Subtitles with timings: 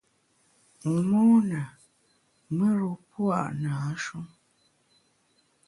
[1.09, 1.61] Mona,
[2.55, 4.19] mùr-u pua’ nâ-shu.